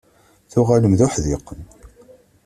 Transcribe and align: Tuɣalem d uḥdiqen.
Tuɣalem 0.51 0.93
d 0.95 1.01
uḥdiqen. 1.05 1.61